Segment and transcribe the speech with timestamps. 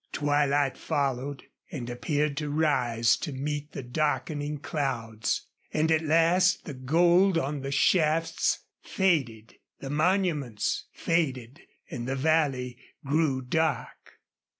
[0.11, 5.45] Twilight followed, and appeared to rise to meet the darkening clouds.
[5.71, 11.61] And at last the gold on the shafts faded; the monuments faded;
[11.91, 14.13] and the valley grew dark.